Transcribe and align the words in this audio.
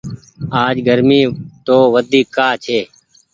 آج 0.63 0.75
گرمي 0.87 1.21
تو 1.67 1.75
وڍيڪ 1.93 2.25
ڪآ 2.35 2.47
ڇي۔ 2.63 2.79